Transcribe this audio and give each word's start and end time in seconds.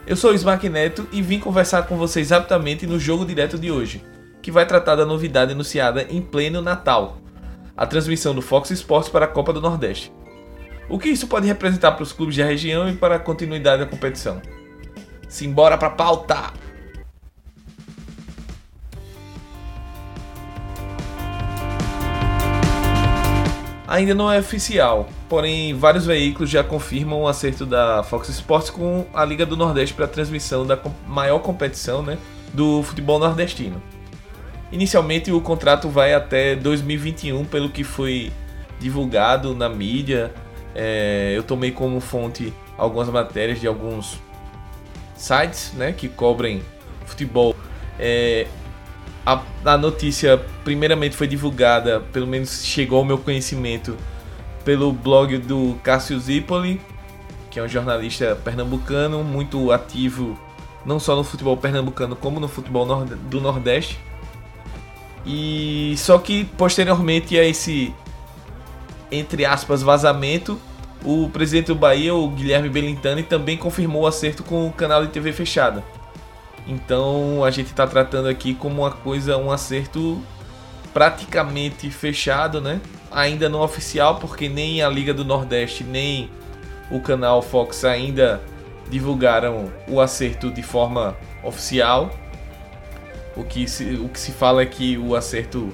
Eu 0.05 0.17
sou 0.17 0.31
o 0.31 0.33
Smack 0.33 0.67
Neto 0.67 1.07
e 1.13 1.21
vim 1.21 1.39
conversar 1.39 1.83
com 1.83 1.95
vocês 1.95 2.29
rapidamente 2.29 2.85
no 2.85 2.99
jogo 2.99 3.25
direto 3.25 3.57
de 3.57 3.71
hoje, 3.71 4.03
que 4.41 4.51
vai 4.51 4.65
tratar 4.65 4.95
da 4.95 5.05
novidade 5.05 5.53
anunciada 5.53 6.05
em 6.09 6.21
pleno 6.21 6.61
Natal, 6.61 7.19
a 7.75 7.87
transmissão 7.87 8.35
do 8.35 8.41
Fox 8.41 8.69
Sports 8.71 9.09
para 9.09 9.23
a 9.23 9.29
Copa 9.29 9.53
do 9.53 9.61
Nordeste. 9.61 10.11
O 10.89 10.99
que 10.99 11.07
isso 11.07 11.25
pode 11.25 11.47
representar 11.47 11.93
para 11.93 12.03
os 12.03 12.11
clubes 12.11 12.35
da 12.35 12.43
região 12.43 12.89
e 12.89 12.95
para 12.97 13.15
a 13.15 13.19
continuidade 13.19 13.81
da 13.81 13.89
competição? 13.89 14.41
Simbora 15.29 15.77
para 15.77 15.91
pauta! 15.91 16.51
Ainda 23.93 24.15
não 24.15 24.31
é 24.31 24.39
oficial, 24.39 25.07
porém 25.29 25.75
vários 25.75 26.07
veículos 26.07 26.49
já 26.49 26.63
confirmam 26.63 27.21
o 27.21 27.27
acerto 27.27 27.63
da 27.63 28.01
Fox 28.01 28.27
Sports 28.29 28.71
com 28.71 29.05
a 29.13 29.23
Liga 29.23 29.45
do 29.45 29.55
Nordeste 29.55 29.93
para 29.93 30.05
a 30.05 30.07
transmissão 30.07 30.65
da 30.65 30.79
maior 31.05 31.37
competição 31.37 32.01
né, 32.01 32.17
do 32.51 32.81
futebol 32.81 33.19
nordestino. 33.19 33.79
Inicialmente 34.71 35.31
o 35.31 35.39
contrato 35.39 35.89
vai 35.89 36.15
até 36.15 36.55
2021, 36.55 37.45
pelo 37.45 37.69
que 37.69 37.83
foi 37.83 38.31
divulgado 38.79 39.53
na 39.53 39.69
mídia. 39.69 40.33
É, 40.73 41.31
eu 41.35 41.43
tomei 41.43 41.69
como 41.69 41.99
fonte 41.99 42.51
algumas 42.75 43.07
matérias 43.09 43.61
de 43.61 43.67
alguns 43.67 44.19
sites 45.15 45.71
né, 45.73 45.91
que 45.91 46.07
cobrem 46.07 46.63
futebol. 47.05 47.55
É, 47.99 48.47
a, 49.25 49.41
a 49.65 49.77
notícia, 49.77 50.37
primeiramente, 50.63 51.15
foi 51.15 51.27
divulgada, 51.27 52.01
pelo 52.11 52.27
menos 52.27 52.63
chegou 52.63 52.99
ao 52.99 53.05
meu 53.05 53.17
conhecimento, 53.17 53.97
pelo 54.65 54.91
blog 54.91 55.37
do 55.37 55.77
Cássio 55.83 56.19
Zipoli, 56.19 56.81
que 57.49 57.59
é 57.59 57.63
um 57.63 57.67
jornalista 57.67 58.35
pernambucano, 58.43 59.23
muito 59.23 59.71
ativo 59.71 60.37
não 60.85 60.99
só 60.99 61.15
no 61.15 61.23
futebol 61.23 61.55
pernambucano, 61.55 62.15
como 62.15 62.39
no 62.39 62.47
futebol 62.47 62.85
do 63.05 63.39
Nordeste. 63.39 63.99
E 65.25 65.95
só 65.97 66.17
que 66.17 66.43
posteriormente 66.43 67.39
a 67.39 67.43
esse 67.45 67.93
entre 69.13 69.45
aspas 69.45 69.83
vazamento, 69.83 70.59
o 71.05 71.29
presidente 71.29 71.67
do 71.67 71.75
Bahia, 71.75 72.15
o 72.15 72.27
Guilherme 72.29 72.69
Belintani, 72.69 73.23
também 73.23 73.55
confirmou 73.55 74.03
o 74.03 74.07
acerto 74.07 74.43
com 74.43 74.67
o 74.67 74.73
canal 74.73 75.05
de 75.05 75.11
TV 75.11 75.31
fechada. 75.31 75.83
Então 76.67 77.43
a 77.43 77.51
gente 77.51 77.67
está 77.67 77.85
tratando 77.85 78.27
aqui 78.27 78.53
como 78.53 78.81
uma 78.81 78.91
coisa, 78.91 79.37
um 79.37 79.51
acerto 79.51 80.21
praticamente 80.93 81.89
fechado, 81.89 82.61
né? 82.61 82.79
Ainda 83.11 83.49
não 83.49 83.61
oficial, 83.61 84.17
porque 84.19 84.47
nem 84.47 84.81
a 84.81 84.89
Liga 84.89 85.13
do 85.13 85.25
Nordeste 85.25 85.83
nem 85.83 86.29
o 86.89 86.99
canal 86.99 87.41
Fox 87.41 87.83
ainda 87.83 88.41
divulgaram 88.89 89.71
o 89.87 89.99
acerto 89.99 90.51
de 90.51 90.61
forma 90.61 91.17
oficial. 91.43 92.11
O 93.35 93.43
que 93.43 93.67
se, 93.67 93.95
o 93.95 94.07
que 94.07 94.19
se 94.19 94.31
fala 94.31 94.61
é 94.61 94.65
que 94.65 94.97
o 94.97 95.15
acerto 95.15 95.73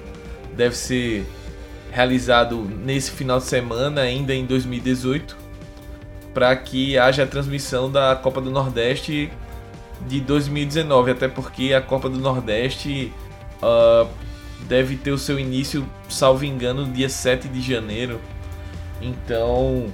deve 0.55 0.75
ser 0.75 1.25
realizado 1.91 2.57
nesse 2.61 3.11
final 3.11 3.39
de 3.39 3.45
semana, 3.45 4.01
ainda 4.01 4.33
em 4.33 4.45
2018, 4.45 5.35
para 6.33 6.55
que 6.55 6.97
haja 6.97 7.23
a 7.23 7.27
transmissão 7.27 7.91
da 7.91 8.15
Copa 8.15 8.39
do 8.39 8.49
Nordeste 8.51 9.29
de 10.07 10.19
2019, 10.21 11.11
até 11.11 11.27
porque 11.27 11.73
a 11.73 11.81
Copa 11.81 12.09
do 12.09 12.19
Nordeste 12.19 13.13
uh, 13.61 14.07
deve 14.61 14.95
ter 14.95 15.11
o 15.11 15.17
seu 15.17 15.39
início, 15.39 15.85
salvo 16.07 16.45
engano, 16.45 16.85
dia 16.85 17.09
7 17.09 17.47
de 17.47 17.61
janeiro. 17.61 18.19
Então 19.01 19.87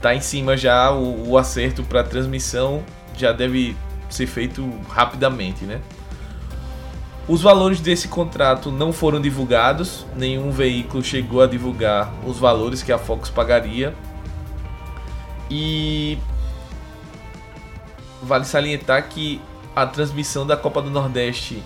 tá 0.00 0.14
em 0.14 0.20
cima 0.20 0.56
já 0.56 0.90
o, 0.90 1.30
o 1.30 1.38
acerto 1.38 1.82
para 1.82 2.02
transmissão, 2.02 2.82
já 3.16 3.32
deve 3.32 3.76
ser 4.10 4.26
feito 4.26 4.68
rapidamente, 4.88 5.64
né? 5.64 5.80
Os 7.26 7.40
valores 7.40 7.80
desse 7.80 8.06
contrato 8.06 8.70
não 8.70 8.92
foram 8.92 9.18
divulgados, 9.18 10.04
nenhum 10.14 10.50
veículo 10.50 11.02
chegou 11.02 11.40
a 11.40 11.46
divulgar 11.46 12.12
os 12.26 12.38
valores 12.38 12.82
que 12.82 12.92
a 12.92 12.98
Fox 12.98 13.30
pagaria. 13.30 13.94
E 15.50 16.18
vale 18.24 18.44
salientar 18.44 19.08
que 19.08 19.40
a 19.74 19.86
transmissão 19.86 20.46
da 20.46 20.56
Copa 20.56 20.80
do 20.80 20.90
Nordeste 20.90 21.62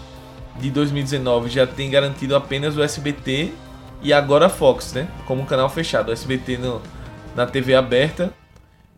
de 0.59 0.71
2019 0.71 1.49
já 1.51 1.67
tem 1.67 1.91
garantido 1.91 2.35
apenas 2.35 2.77
o 2.77 2.83
SBT 2.83 3.53
e 4.03 4.13
agora 4.13 4.47
a 4.47 4.49
Fox, 4.49 4.93
né? 4.93 5.09
Como 5.27 5.47
canal 5.47 5.69
fechado. 5.69 6.09
O 6.09 6.13
SBT 6.13 6.59
no, 6.59 6.83
na 7.35 7.47
TV 7.47 7.75
aberta 7.75 8.33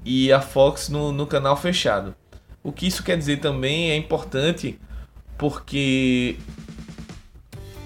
e 0.04 0.32
a 0.32 0.40
Fox 0.40 0.88
no, 0.88 1.12
no 1.12 1.26
canal 1.26 1.56
fechado. 1.56 2.14
O 2.62 2.72
que 2.72 2.86
isso 2.86 3.02
quer 3.02 3.16
dizer 3.16 3.38
também 3.38 3.90
é 3.90 3.96
importante 3.96 4.78
porque 5.38 6.36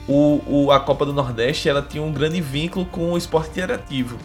o, 0.08 0.42
o, 0.46 0.72
a 0.72 0.80
Copa 0.80 1.06
do 1.06 1.12
Nordeste 1.12 1.68
ela 1.68 1.82
tinha 1.82 2.02
um 2.02 2.12
grande 2.12 2.40
vínculo 2.40 2.84
com 2.86 3.12
o 3.12 3.18
esporte 3.18 3.50
interativo. 3.50 4.18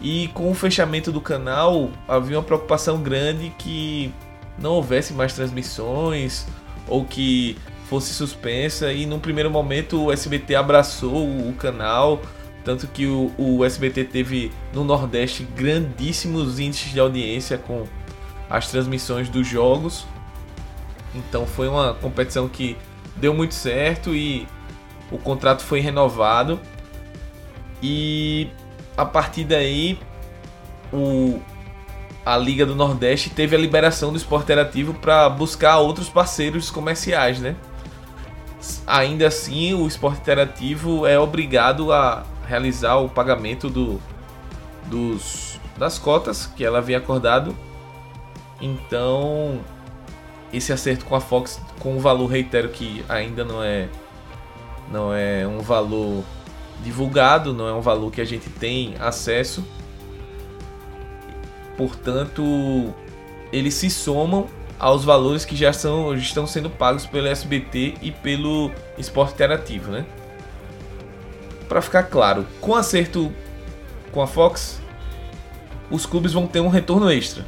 E 0.00 0.28
com 0.34 0.50
o 0.50 0.54
fechamento 0.54 1.12
do 1.12 1.20
canal 1.20 1.90
havia 2.08 2.36
uma 2.36 2.42
preocupação 2.42 3.00
grande 3.00 3.50
que 3.56 4.12
não 4.58 4.72
houvesse 4.72 5.12
mais 5.12 5.32
transmissões 5.32 6.46
ou 6.88 7.04
que 7.04 7.56
fosse 7.88 8.12
suspensa 8.14 8.92
e 8.92 9.06
num 9.06 9.18
primeiro 9.18 9.50
momento 9.50 10.04
o 10.04 10.12
SBT 10.12 10.54
abraçou 10.54 11.26
o 11.26 11.52
canal 11.58 12.20
tanto 12.64 12.86
que 12.86 13.06
o, 13.06 13.32
o 13.36 13.64
SBT 13.64 14.04
teve 14.04 14.52
no 14.72 14.84
Nordeste 14.84 15.42
grandíssimos 15.42 16.60
índices 16.60 16.92
de 16.92 17.00
audiência 17.00 17.58
com 17.58 17.84
as 18.48 18.70
transmissões 18.70 19.28
dos 19.28 19.46
jogos. 19.46 20.06
Então 21.14 21.44
foi 21.46 21.68
uma 21.68 21.94
competição 21.94 22.48
que 22.48 22.76
deu 23.16 23.34
muito 23.34 23.54
certo 23.54 24.14
e 24.14 24.46
o 25.10 25.18
contrato 25.18 25.62
foi 25.62 25.80
renovado. 25.80 26.60
E 27.82 28.48
a 28.96 29.04
partir 29.04 29.44
daí 29.44 29.98
o, 30.92 31.40
a 32.24 32.36
Liga 32.36 32.64
do 32.64 32.74
Nordeste 32.74 33.30
teve 33.30 33.56
a 33.56 33.58
liberação 33.58 34.10
do 34.12 34.16
esporte 34.16 34.44
interativo 34.44 34.94
para 34.94 35.28
buscar 35.28 35.78
outros 35.78 36.08
parceiros 36.08 36.70
comerciais, 36.70 37.40
né? 37.40 37.56
Ainda 38.86 39.26
assim, 39.26 39.74
o 39.74 39.86
esporte 39.88 40.20
interativo 40.20 41.04
é 41.04 41.18
obrigado 41.18 41.92
a 41.92 42.24
realizar 42.46 42.96
o 42.96 43.08
pagamento 43.08 43.68
do, 43.68 44.00
dos, 44.86 45.58
das 45.76 45.98
cotas 45.98 46.46
que 46.46 46.64
ela 46.64 46.78
havia 46.78 46.98
acordado. 46.98 47.56
Então, 48.60 49.60
esse 50.52 50.72
acerto 50.72 51.04
com 51.04 51.16
a 51.16 51.20
Fox, 51.20 51.60
com 51.80 51.96
o 51.96 52.00
valor, 52.00 52.26
reitero 52.26 52.68
que 52.68 53.04
ainda 53.08 53.44
não 53.44 53.60
é, 53.60 53.88
não 54.92 55.12
é 55.12 55.44
um 55.44 55.58
valor 55.58 56.22
divulgado, 56.84 57.52
não 57.52 57.66
é 57.66 57.72
um 57.72 57.80
valor 57.80 58.12
que 58.12 58.20
a 58.20 58.24
gente 58.24 58.48
tem 58.48 58.94
acesso 59.00 59.64
Portanto, 61.82 62.94
eles 63.52 63.74
se 63.74 63.90
somam 63.90 64.46
aos 64.78 65.04
valores 65.04 65.44
que 65.44 65.56
já 65.56 65.72
são, 65.72 66.14
estão 66.14 66.46
sendo 66.46 66.70
pagos 66.70 67.06
pelo 67.06 67.26
SBT 67.26 67.96
e 68.00 68.12
pelo 68.12 68.70
Esporte 68.96 69.34
Interativo, 69.34 69.90
né? 69.90 70.06
Para 71.68 71.82
ficar 71.82 72.04
claro, 72.04 72.46
com 72.60 72.76
acerto 72.76 73.32
com 74.12 74.22
a 74.22 74.28
Fox, 74.28 74.80
os 75.90 76.06
clubes 76.06 76.32
vão 76.32 76.46
ter 76.46 76.60
um 76.60 76.68
retorno 76.68 77.10
extra. 77.10 77.44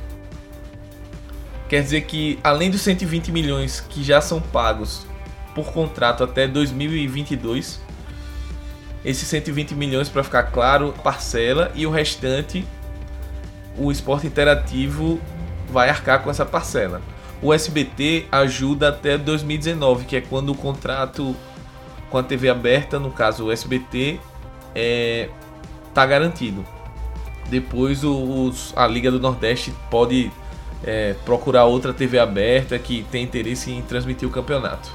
Quer 1.68 1.84
dizer 1.84 2.00
que 2.00 2.40
além 2.42 2.72
dos 2.72 2.80
120 2.80 3.30
milhões 3.30 3.78
que 3.78 4.02
já 4.02 4.20
são 4.20 4.40
pagos 4.40 5.06
por 5.54 5.66
contrato 5.72 6.24
até 6.24 6.48
2022, 6.48 7.80
esses 9.04 9.28
120 9.28 9.76
milhões, 9.76 10.08
para 10.08 10.24
ficar 10.24 10.42
claro, 10.50 10.92
parcela 11.04 11.70
e 11.72 11.86
o 11.86 11.90
restante 11.92 12.66
o 13.76 13.90
esporte 13.90 14.26
interativo 14.26 15.20
vai 15.68 15.88
arcar 15.88 16.22
com 16.22 16.30
essa 16.30 16.44
parcela. 16.44 17.00
O 17.42 17.52
SBT 17.52 18.26
ajuda 18.30 18.88
até 18.88 19.18
2019, 19.18 20.04
que 20.04 20.16
é 20.16 20.20
quando 20.20 20.50
o 20.50 20.54
contrato 20.54 21.34
com 22.10 22.18
a 22.18 22.22
TV 22.22 22.48
aberta, 22.48 22.98
no 22.98 23.10
caso 23.10 23.46
o 23.46 23.52
SBT, 23.52 24.20
é, 24.74 25.28
tá 25.92 26.06
garantido. 26.06 26.64
Depois 27.48 28.02
os, 28.04 28.72
a 28.76 28.86
Liga 28.86 29.10
do 29.10 29.20
Nordeste 29.20 29.74
pode 29.90 30.30
é, 30.82 31.14
procurar 31.24 31.64
outra 31.64 31.92
TV 31.92 32.18
aberta 32.18 32.78
que 32.78 33.04
tem 33.10 33.24
interesse 33.24 33.70
em 33.70 33.82
transmitir 33.82 34.28
o 34.28 34.30
campeonato. 34.30 34.90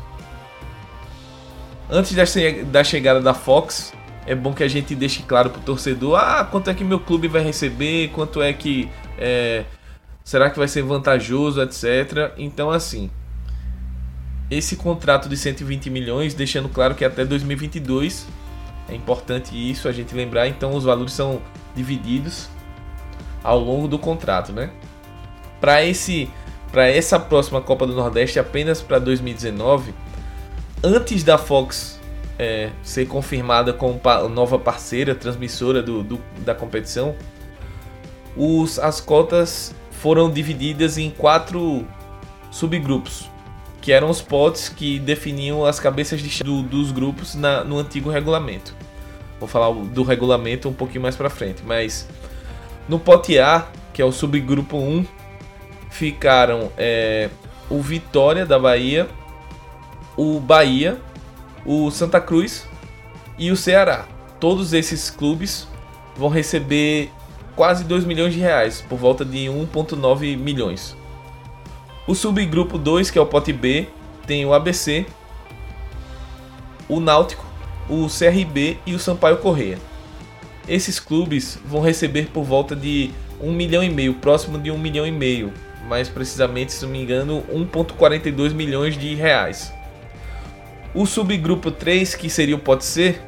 Antes 1.89 2.13
da, 2.13 2.23
da 2.65 2.83
chegada 2.83 3.19
da 3.19 3.33
Fox, 3.33 3.93
é 4.29 4.35
bom 4.35 4.53
que 4.53 4.63
a 4.63 4.67
gente 4.67 4.93
deixe 4.93 5.23
claro 5.23 5.49
para 5.49 5.59
o 5.59 5.63
torcedor: 5.63 6.15
ah, 6.15 6.47
quanto 6.49 6.69
é 6.69 6.73
que 6.75 6.83
meu 6.83 6.99
clube 6.99 7.27
vai 7.27 7.41
receber, 7.43 8.09
quanto 8.09 8.43
é 8.43 8.53
que. 8.53 8.87
É, 9.17 9.65
será 10.23 10.51
que 10.51 10.59
vai 10.59 10.67
ser 10.67 10.83
vantajoso, 10.83 11.59
etc. 11.59 12.31
Então, 12.37 12.69
assim, 12.69 13.09
esse 14.51 14.75
contrato 14.75 15.27
de 15.27 15.35
120 15.35 15.89
milhões, 15.89 16.35
deixando 16.35 16.69
claro 16.69 16.93
que 16.93 17.03
até 17.03 17.25
2022 17.25 18.27
é 18.87 18.93
importante 18.93 19.55
isso 19.55 19.87
a 19.87 19.91
gente 19.91 20.13
lembrar. 20.13 20.47
Então, 20.47 20.75
os 20.75 20.83
valores 20.83 21.13
são 21.13 21.41
divididos 21.75 22.49
ao 23.43 23.59
longo 23.59 23.87
do 23.87 23.97
contrato, 23.97 24.53
né? 24.53 24.69
Para 25.59 25.83
esse 25.83 26.29
para 26.71 26.87
essa 26.87 27.19
próxima 27.19 27.61
Copa 27.61 27.87
do 27.87 27.95
Nordeste 27.95 28.37
apenas 28.37 28.79
para 28.79 28.99
2019, 28.99 29.91
antes 30.83 31.23
da 31.23 31.35
Fox 31.35 31.98
é, 32.39 32.69
ser 32.81 33.05
confirmada 33.05 33.73
como 33.73 33.99
nova 34.29 34.57
parceira 34.57 35.13
transmissora 35.13 35.83
do, 35.83 36.01
do, 36.01 36.21
da 36.39 36.55
competição, 36.55 37.13
os, 38.35 38.79
as 38.79 39.01
cotas 39.01 39.75
foram 39.91 40.31
divididas 40.31 40.97
em 40.97 41.11
quatro 41.11 41.85
subgrupos, 42.49 43.29
que 43.81 43.91
eram 43.91 44.09
os 44.09 44.21
potes 44.21 44.69
que 44.69 44.97
definiam 44.97 45.65
as 45.65 45.79
cabeças 45.79 46.21
de 46.21 46.43
do, 46.43 46.63
dos 46.63 46.91
grupos 46.91 47.35
na, 47.35 47.63
no 47.65 47.77
antigo 47.77 48.09
regulamento. 48.09 48.73
Vou 49.39 49.47
falar 49.47 49.73
do 49.73 50.03
regulamento 50.03 50.69
um 50.69 50.73
pouquinho 50.73 51.01
mais 51.01 51.17
para 51.17 51.29
frente, 51.29 51.61
mas 51.65 52.07
no 52.87 52.97
pote 52.97 53.37
A, 53.37 53.67
que 53.93 54.01
é 54.01 54.05
o 54.05 54.11
subgrupo 54.11 54.77
1, 54.77 55.05
ficaram 55.89 56.71
é, 56.77 57.29
o 57.69 57.81
Vitória 57.81 58.45
da 58.45 58.57
Bahia, 58.57 59.07
o 60.15 60.39
Bahia, 60.39 60.97
o 61.65 61.89
Santa 61.91 62.19
Cruz 62.19 62.67
e 63.37 63.51
o 63.51 63.55
Ceará. 63.57 64.05
Todos 64.39 64.73
esses 64.73 65.09
clubes 65.09 65.67
vão 66.15 66.29
receber 66.29 67.11
quase 67.55 67.83
2 67.83 68.05
milhões 68.05 68.33
de 68.33 68.39
reais, 68.39 68.81
por 68.81 68.97
volta 68.97 69.25
de 69.25 69.47
1,9 69.47 70.37
milhões. 70.37 70.95
O 72.07 72.15
subgrupo 72.15 72.77
2, 72.77 73.11
que 73.11 73.19
é 73.19 73.21
o 73.21 73.25
pote 73.25 73.51
B, 73.51 73.87
tem 74.25 74.45
o 74.45 74.53
ABC, 74.53 75.05
o 76.87 76.99
Náutico, 76.99 77.45
o 77.89 78.07
CRB 78.07 78.77
e 78.85 78.95
o 78.95 78.99
Sampaio 78.99 79.37
Correia. 79.37 79.77
Esses 80.67 80.99
clubes 80.99 81.59
vão 81.65 81.81
receber 81.81 82.29
por 82.29 82.43
volta 82.43 82.75
de 82.75 83.11
1 83.41 83.51
milhão 83.51 83.83
e 83.83 83.89
meio, 83.89 84.13
próximo 84.15 84.57
de 84.57 84.71
1 84.71 84.77
milhão 84.77 85.05
e 85.05 85.11
meio 85.11 85.51
mais 85.89 86.07
precisamente, 86.07 86.71
se 86.71 86.85
não 86.85 86.91
me 86.91 87.01
engano, 87.01 87.43
1.42 87.51 88.53
milhões 88.53 88.95
de 88.95 89.15
reais. 89.15 89.73
O 90.99 91.05
subgrupo 91.05 91.71
3, 91.71 92.13
que 92.13 92.29
seria 92.29 92.57
o 92.57 92.59
Pode 92.59 92.83
Ser, 92.83 93.21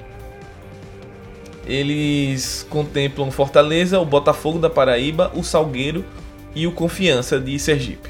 eles 1.66 2.68
contemplam 2.70 3.32
Fortaleza, 3.32 3.98
o 3.98 4.04
Botafogo 4.04 4.60
da 4.60 4.70
Paraíba, 4.70 5.32
o 5.34 5.42
Salgueiro 5.42 6.04
e 6.54 6.68
o 6.68 6.74
Confiança 6.74 7.40
de 7.40 7.58
Sergipe. 7.58 8.10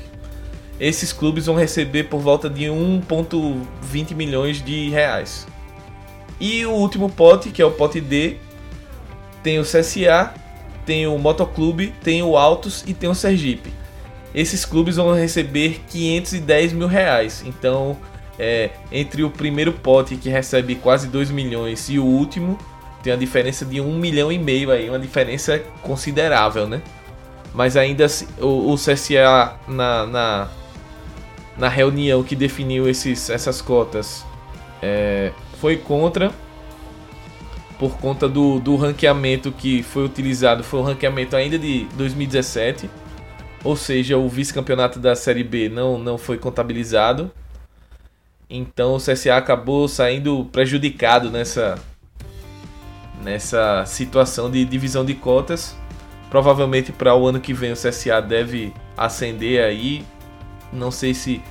Esses 0.80 1.14
clubes 1.14 1.46
vão 1.46 1.56
receber 1.56 2.06
por 2.06 2.20
volta 2.22 2.50
de 2.50 2.64
1.20 2.64 4.16
milhões 4.16 4.66
de 4.66 4.90
reais. 4.90 5.46
E 6.40 6.66
o 6.66 6.72
último 6.72 7.08
pote, 7.08 7.52
que 7.52 7.62
é 7.62 7.66
o 7.66 7.70
pote 7.70 8.02
D, 8.02 8.38
tem 9.44 9.60
o 9.60 9.64
CSA, 9.64 10.34
tem 10.88 11.06
o 11.06 11.20
Motoclube, 11.20 11.94
tem 12.04 12.24
o 12.24 12.36
Altos 12.36 12.84
e 12.88 12.96
tem 12.96 13.08
o 13.08 13.14
Sergipe 13.14 13.72
esses 14.34 14.64
clubes 14.66 14.96
vão 14.96 15.14
receber 15.14 15.82
510 15.90 16.74
mil 16.74 16.88
reais. 16.88 17.44
Então, 17.46 17.98
é, 18.44 18.72
entre 18.92 19.24
o 19.24 19.30
primeiro 19.30 19.72
pote 19.72 20.16
que 20.16 20.28
recebe 20.28 20.74
quase 20.74 21.08
2 21.08 21.30
milhões 21.30 21.88
e 21.92 22.00
o 22.00 22.04
último, 22.04 22.58
tem 23.04 23.14
uma 23.14 23.20
diferença 23.20 23.64
de 23.64 23.80
1 23.80 24.00
milhão 24.00 24.32
e 24.32 24.40
meio 24.40 24.72
aí, 24.72 24.90
uma 24.90 24.98
diferença 24.98 25.60
considerável, 25.84 26.68
né? 26.68 26.82
Mas 27.54 27.78
ainda 27.78 28.06
assim, 28.06 28.26
o, 28.40 28.74
o 28.74 28.76
CSA 28.76 29.60
na, 29.68 30.08
na, 30.08 30.48
na, 31.56 31.70
reunião 31.70 32.24
que 32.24 32.36
definiu 32.36 32.90
esses, 32.90 33.30
essas 33.30 33.62
cotas 33.62 34.26
é, 34.82 35.32
foi 35.60 35.78
contra 35.78 36.32
por 37.78 37.98
conta 37.98 38.28
do, 38.28 38.60
do 38.60 38.76
ranqueamento 38.76 39.52
que 39.52 39.84
foi 39.84 40.04
utilizado, 40.04 40.64
foi 40.64 40.80
o 40.80 40.84
ranqueamento 40.84 41.36
ainda 41.36 41.60
de 41.60 41.86
2017 41.94 42.90
ou 43.64 43.76
seja, 43.76 44.18
o 44.18 44.28
vice-campeonato 44.28 45.00
da 45.00 45.16
Série 45.16 45.44
B 45.44 45.70
não, 45.70 46.00
não 46.00 46.18
foi 46.18 46.40
contabilizado. 46.40 47.32
Então 48.54 48.96
o 48.96 48.98
CSA 48.98 49.38
acabou 49.38 49.88
saindo 49.88 50.44
prejudicado 50.52 51.32
nessa, 51.32 51.80
nessa 53.24 53.86
situação 53.86 54.52
de 54.52 54.66
divisão 54.66 55.06
de 55.06 55.16
cotas. 55.16 55.78
Provavelmente 56.30 56.92
para 56.92 57.16
o 57.16 57.26
ano 57.26 57.40
que 57.40 57.54
vem 57.54 57.72
o 57.72 57.76
CSA 57.76 58.22
deve 58.22 58.74
ascender 58.98 59.64
aí. 59.64 60.06
Não 60.72 60.92
sei 60.92 61.14
se, 61.14 61.42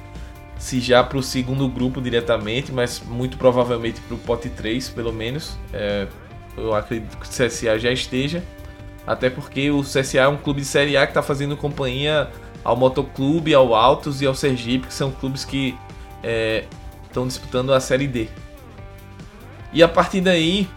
se 0.58 0.78
já 0.78 1.02
para 1.02 1.16
o 1.16 1.22
segundo 1.22 1.66
grupo 1.68 2.02
diretamente, 2.02 2.70
mas 2.70 3.02
muito 3.06 3.38
provavelmente 3.38 3.98
para 4.02 4.14
o 4.14 4.18
pote 4.18 4.50
3, 4.50 4.90
pelo 4.90 5.12
menos. 5.12 5.56
É, 5.72 6.06
eu 6.54 6.74
acredito 6.74 7.16
que 7.16 7.26
o 7.26 7.28
CSA 7.28 7.78
já 7.78 7.90
esteja. 7.90 8.44
Até 9.06 9.30
porque 9.30 9.70
o 9.70 9.80
CSA 9.80 10.18
é 10.18 10.28
um 10.28 10.36
clube 10.36 10.60
de 10.60 10.66
Série 10.66 10.98
A 10.98 11.06
que 11.06 11.12
está 11.12 11.22
fazendo 11.22 11.56
companhia 11.56 12.28
ao 12.62 12.76
Motoclube, 12.76 13.54
ao 13.54 13.74
Altos 13.74 14.20
e 14.20 14.26
ao 14.26 14.34
Sergipe, 14.34 14.86
que 14.86 14.92
são 14.94 15.10
clubes 15.10 15.46
que 15.46 15.74
estão 17.10 17.26
disputando 17.26 17.72
a 17.72 17.80
Série 17.80 18.06
D. 18.06 18.28
E 19.72 19.82
a 19.82 19.88
partir 19.88 20.20
daí, 20.20 20.68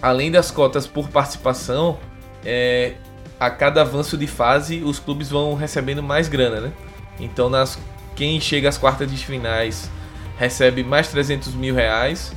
além 0.00 0.30
das 0.30 0.50
cotas 0.50 0.86
por 0.86 1.08
participação, 1.08 1.98
é, 2.44 2.94
a 3.38 3.50
cada 3.50 3.82
avanço 3.82 4.16
de 4.16 4.26
fase 4.26 4.82
os 4.84 4.98
clubes 4.98 5.28
vão 5.28 5.54
recebendo 5.54 6.02
mais 6.02 6.28
grana, 6.28 6.60
né? 6.60 6.72
Então 7.20 7.50
nas, 7.50 7.78
quem 8.16 8.40
chega 8.40 8.68
às 8.68 8.78
quartas 8.78 9.10
de 9.10 9.16
finais 9.16 9.90
recebe 10.38 10.82
mais 10.82 11.08
300 11.08 11.54
mil 11.54 11.74
reais, 11.74 12.32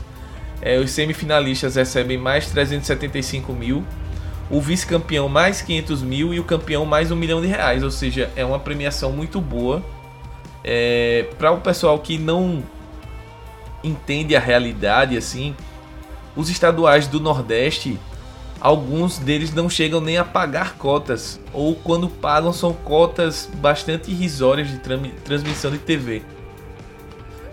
é, 0.62 0.78
os 0.78 0.92
semifinalistas 0.92 1.76
recebem 1.76 2.18
mais 2.18 2.50
375 2.52 3.54
mil 3.54 3.84
o 4.50 4.62
vice-campeão 4.62 5.28
mais 5.28 5.62
500 5.62 6.02
mil 6.04 6.34
e 6.34 6.40
o 6.40 6.44
campeão 6.44 6.86
mais 6.86 7.12
um 7.12 7.16
milhão 7.16 7.42
de 7.42 7.48
reais. 7.48 7.84
Ou 7.84 7.92
seja, 7.92 8.30
é 8.36 8.46
uma 8.46 8.60
premiação 8.60 9.12
muito 9.12 9.42
boa. 9.42 9.84
É, 10.64 11.28
para 11.38 11.52
o 11.52 11.62
pessoal 11.62 12.00
que 12.00 12.18
não 12.18 12.64
entende 13.86 14.36
a 14.36 14.40
realidade, 14.40 15.18
assim, 15.18 15.56
os 16.36 16.50
estaduais 16.50 17.08
do 17.08 17.20
Nordeste, 17.20 18.00
alguns 18.60 19.18
deles 19.18 19.54
não 19.54 19.70
chegam 19.70 20.02
nem 20.02 20.18
a 20.18 20.26
pagar 20.26 20.76
cotas, 20.78 21.40
ou 21.54 21.76
quando 21.76 22.10
pagam 22.10 22.52
são 22.52 22.74
cotas 22.74 23.50
bastante 23.56 24.12
irrisórias 24.12 24.70
de 24.70 24.80
transmissão 25.24 25.72
de 25.72 25.78
TV. 25.78 26.24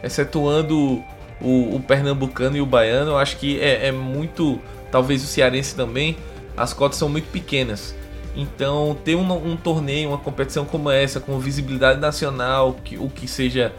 Excetuando 0.03 1.03
o, 1.41 1.77
o, 1.77 1.81
pernambucano 1.81 2.57
e 2.57 2.61
o 2.61 2.67
baiano, 2.67 3.13
eu 3.13 3.19
acho 3.19 3.37
que 3.37 3.61
é, 3.61 3.89
é 3.89 3.93
muito, 3.93 4.59
talvez 4.91 5.23
o 5.23 5.27
cearense 5.27 5.75
também, 5.75 6.17
as 6.57 6.73
cotas 6.73 6.99
são 6.99 7.09
muito 7.09 7.31
pequenas. 7.31 7.95
Então, 8.35 8.97
ter 9.05 9.15
um, 9.15 9.31
um, 9.33 9.57
torneio, 9.57 10.09
uma 10.09 10.19
competição 10.19 10.65
como 10.65 10.91
essa, 10.91 11.21
com 11.21 11.39
visibilidade 11.39 12.01
nacional, 12.01 12.77
que, 12.83 12.97
o 12.97 13.09
que 13.09 13.29
seja 13.29 13.73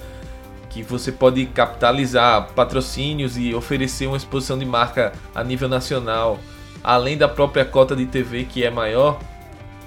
que 0.73 0.81
você 0.81 1.11
pode 1.11 1.45
capitalizar 1.45 2.49
patrocínios 2.55 3.37
e 3.37 3.53
oferecer 3.53 4.07
uma 4.07 4.17
exposição 4.17 4.57
de 4.57 4.65
marca 4.65 5.13
a 5.35 5.43
nível 5.43 5.69
nacional, 5.69 6.39
além 6.83 7.15
da 7.15 7.27
própria 7.27 7.63
cota 7.63 7.95
de 7.95 8.07
TV 8.07 8.45
que 8.45 8.63
é 8.63 8.71
maior, 8.71 9.19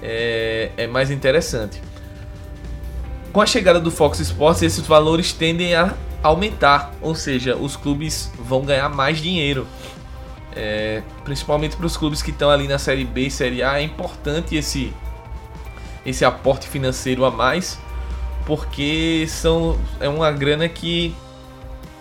é, 0.01 0.71
é 0.77 0.87
mais 0.87 1.11
interessante. 1.11 1.81
Com 3.33 3.41
a 3.41 3.45
chegada 3.45 3.81
do 3.81 3.91
Fox 3.91 4.19
Sports, 4.21 4.61
esses 4.61 4.87
valores 4.87 5.33
tendem 5.33 5.75
a 5.75 5.93
aumentar, 6.23 6.93
ou 7.01 7.13
seja, 7.13 7.57
os 7.57 7.75
clubes 7.75 8.31
vão 8.39 8.61
ganhar 8.63 8.87
mais 8.87 9.17
dinheiro. 9.17 9.67
É, 10.55 11.03
principalmente 11.23 11.75
para 11.75 11.85
os 11.85 11.97
clubes 11.97 12.21
que 12.21 12.31
estão 12.31 12.49
ali 12.49 12.67
na 12.67 12.79
Série 12.79 13.03
B 13.03 13.27
e 13.27 13.31
Série 13.31 13.61
A, 13.61 13.79
é 13.79 13.83
importante 13.83 14.55
esse, 14.55 14.91
esse 16.05 16.23
aporte 16.23 16.67
financeiro 16.67 17.25
a 17.25 17.29
mais, 17.29 17.77
porque 18.47 19.25
são, 19.27 19.77
é 19.99 20.07
uma 20.07 20.31
grana 20.31 20.69
que 20.69 21.13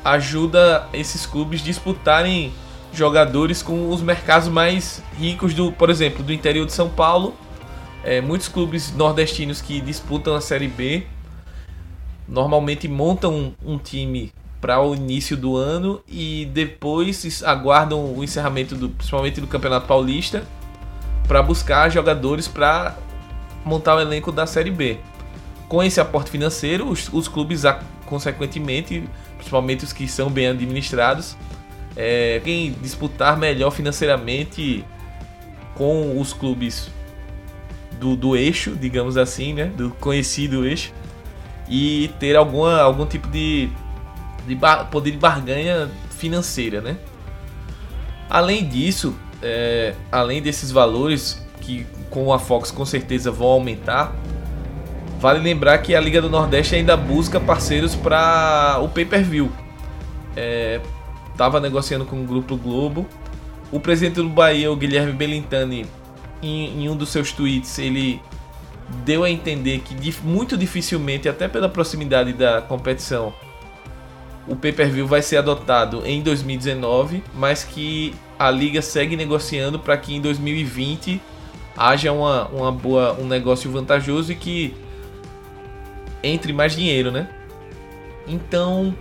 ajuda 0.04 0.88
esses 0.92 1.26
clubes 1.26 1.60
disputarem 1.60 2.52
jogadores 2.92 3.64
com 3.64 3.90
os 3.90 4.00
mercados 4.00 4.46
mais 4.48 5.02
ricos 5.18 5.52
do, 5.52 5.72
por 5.72 5.90
exemplo, 5.90 6.22
do 6.22 6.32
interior 6.32 6.64
de 6.64 6.72
São 6.72 6.88
Paulo. 6.88 7.34
É, 8.04 8.20
muitos 8.20 8.46
clubes 8.46 8.94
nordestinos 8.94 9.60
que 9.60 9.80
disputam 9.80 10.36
a 10.36 10.40
Série 10.40 10.68
B 10.68 11.04
normalmente 12.28 12.86
montam 12.86 13.34
um, 13.34 13.74
um 13.74 13.78
time 13.78 14.32
para 14.60 14.80
o 14.80 14.94
início 14.94 15.36
do 15.36 15.56
ano 15.56 16.00
e 16.06 16.48
depois 16.54 17.42
aguardam 17.42 18.14
o 18.14 18.22
encerramento 18.22 18.76
do, 18.76 18.90
principalmente 18.90 19.40
do 19.40 19.48
Campeonato 19.48 19.88
Paulista 19.88 20.44
para 21.26 21.42
buscar 21.42 21.90
jogadores 21.90 22.46
para 22.46 22.96
montar 23.64 23.96
o 23.96 24.00
elenco 24.00 24.30
da 24.30 24.46
Série 24.46 24.70
B. 24.70 24.98
com 25.68 25.82
esse 25.82 26.00
aporte 26.00 26.30
financeiro, 26.30 26.88
os, 26.88 27.08
os 27.12 27.28
clubes, 27.28 27.62
consequentemente, 28.06 29.04
principalmente 29.37 29.85
os 29.85 29.92
que 29.92 30.06
são 30.06 30.30
bem 30.30 30.49
administrados, 30.49 31.37
é, 31.96 32.40
quem 32.44 32.73
disputar 32.82 33.37
melhor 33.37 33.70
financeiramente 33.70 34.85
com 35.75 36.20
os 36.20 36.32
clubes 36.32 36.90
do, 37.99 38.14
do 38.14 38.37
eixo, 38.37 38.76
digamos 38.76 39.16
assim, 39.16 39.54
né? 39.54 39.66
Do 39.66 39.90
conhecido 39.90 40.66
eixo. 40.66 40.92
E 41.68 42.11
ter 42.20 42.37
alguma, 42.37 42.80
algum 42.80 43.06
tipo 43.06 43.28
de, 43.28 43.68
de 44.46 44.56
poder 44.90 45.11
de 45.11 45.16
barganha 45.16 45.90
financeira, 46.11 46.80
né? 46.80 46.96
Além 48.28 48.66
disso, 48.68 49.16
é, 49.42 49.94
além 50.12 50.40
desses 50.42 50.70
valores 50.70 51.44
que 51.61 51.87
com 52.11 52.32
a 52.32 52.38
Fox 52.38 52.70
com 52.70 52.85
certeza 52.85 53.30
vão 53.30 53.49
aumentar, 53.49 54.14
vale 55.26 55.40
lembrar 55.40 55.78
que 55.78 55.92
a 55.92 56.00
Liga 56.00 56.23
do 56.23 56.30
Nordeste 56.30 56.76
ainda 56.76 56.97
busca 56.97 57.40
parceiros 57.40 57.97
para 57.97 58.78
o 58.80 58.88
pay-per-view. 58.88 59.50
É, 60.37 60.80
tava 61.37 61.59
negociando 61.59 62.04
com 62.04 62.23
o 62.23 62.25
Grupo 62.25 62.56
Globo. 62.56 63.04
O 63.73 63.80
presidente 63.80 64.23
do 64.23 64.28
Bahia, 64.28 64.71
o 64.71 64.76
Guilherme 64.76 65.12
Belintani, 65.12 65.85
em, 66.40 66.85
em 66.85 66.88
um 66.88 66.95
dos 66.95 67.09
seus 67.09 67.33
tweets, 67.33 67.76
ele 67.80 68.23
deu 69.04 69.25
a 69.25 69.28
entender 69.28 69.80
que 69.80 70.14
muito 70.23 70.56
dificilmente, 70.56 71.28
até 71.28 71.49
pela 71.49 71.68
proximidade 71.68 72.33
da 72.33 72.62
competição, 72.62 73.35
o 74.47 74.54
pay-per-view 74.54 75.09
vai 75.09 75.23
ser 75.23 75.38
adotado 75.38 76.06
em 76.06 76.23
2019, 76.23 77.25
mas 77.35 77.64
que 77.64 78.14
a 78.38 78.49
liga 78.49 78.80
segue 78.80 79.16
negociando 79.16 79.76
para 79.76 79.97
que 79.97 80.14
em 80.14 80.21
2020 80.21 81.21
haja 81.76 82.12
uma, 82.12 82.47
uma 82.47 82.71
boa, 82.71 83.16
um 83.21 83.26
negócio 83.26 83.68
vantajoso 83.73 84.30
e 84.30 84.37
que 84.37 84.85
entre 86.26 86.52
mais 86.52 86.75
dinheiro, 86.75 87.11
né? 87.11 87.28
Então, 88.26 88.95